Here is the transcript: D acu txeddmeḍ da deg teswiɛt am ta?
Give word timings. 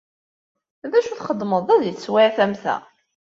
D 0.91 0.93
acu 0.99 1.13
txeddmeḍ 1.15 1.61
da 1.67 1.75
deg 1.81 1.95
teswiɛt 1.95 2.37
am 2.43 2.53
ta? 2.61 2.75